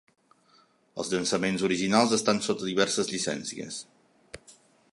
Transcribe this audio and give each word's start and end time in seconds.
Els 1.01 1.11
llançaments 1.11 1.65
originals 1.67 2.15
estan 2.19 2.41
sota 2.47 2.69
diverses 2.71 3.13
llicències. 3.13 3.79